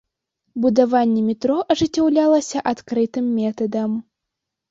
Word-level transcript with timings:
Будаванне 0.61 1.21
метро 1.27 1.57
ажыццяўлялася 1.73 2.63
адкрытым 2.71 3.25
метадам. 3.39 3.91